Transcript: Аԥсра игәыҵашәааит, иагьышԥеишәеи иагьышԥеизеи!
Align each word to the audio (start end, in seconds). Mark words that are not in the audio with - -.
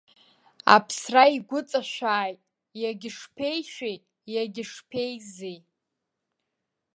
Аԥсра 0.75 1.23
игәыҵашәааит, 1.35 2.39
иагьышԥеишәеи 2.81 3.97
иагьышԥеизеи! 4.33 5.57